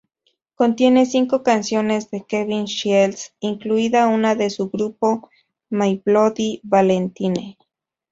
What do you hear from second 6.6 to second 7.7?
Valentine.